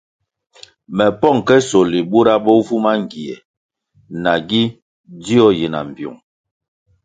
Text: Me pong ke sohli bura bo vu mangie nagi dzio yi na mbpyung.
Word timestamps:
Me 0.95 1.05
pong 1.21 1.39
ke 1.47 1.55
sohli 1.69 1.99
bura 2.11 2.35
bo 2.43 2.53
vu 2.65 2.75
mangie 2.85 3.35
nagi 4.23 4.63
dzio 5.21 5.47
yi 5.57 5.67
na 5.71 5.79
mbpyung. 5.89 6.19